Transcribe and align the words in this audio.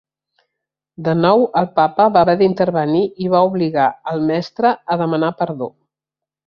De 1.07 1.13
nou 1.17 1.43
el 1.61 1.67
papa 1.75 2.09
va 2.17 2.25
haver 2.25 2.35
d'intervenir 2.41 3.05
i 3.27 3.31
va 3.37 3.45
obligar 3.51 3.87
al 4.15 4.27
Mestre 4.33 4.77
a 4.97 5.03
demanar 5.05 5.35
perdó. 5.45 5.75